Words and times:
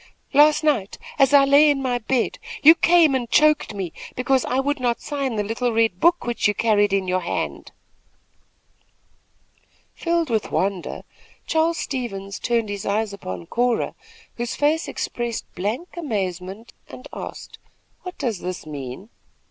"Last 0.33 0.63
night, 0.63 0.97
as 1.19 1.31
I 1.31 1.45
lay 1.45 1.69
in 1.69 1.79
my 1.79 1.99
bed, 1.99 2.39
you 2.63 2.73
came 2.73 3.13
and 3.13 3.29
choked 3.29 3.75
me, 3.75 3.93
because 4.15 4.43
I 4.45 4.59
would 4.59 4.79
not 4.79 4.99
sign 4.99 5.35
the 5.35 5.43
little 5.43 5.71
red 5.73 5.99
book 5.99 6.25
which 6.25 6.47
you 6.47 6.55
carried 6.55 6.91
in 6.91 7.07
your 7.07 7.19
hand." 7.19 7.71
Filled 9.93 10.31
with 10.31 10.49
wonder, 10.49 11.03
Charles 11.45 11.77
Stevens 11.77 12.39
turned 12.39 12.69
his 12.69 12.83
eyes 12.83 13.13
upon 13.13 13.45
Cora, 13.45 13.93
whose 14.37 14.55
face 14.55 14.87
expressed 14.87 15.45
blank 15.53 15.95
amazement, 15.95 16.73
and 16.89 17.07
asked: 17.13 17.59
"What 18.01 18.17
does 18.17 18.39
this 18.39 18.65
mean?" 18.65 19.09